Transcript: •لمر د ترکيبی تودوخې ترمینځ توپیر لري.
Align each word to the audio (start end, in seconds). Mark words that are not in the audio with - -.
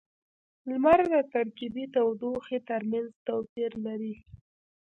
•لمر 0.69 0.99
د 1.13 1.15
ترکيبی 1.33 1.85
تودوخې 1.93 2.57
ترمینځ 2.69 3.09
توپیر 3.27 3.71
لري. 3.85 4.15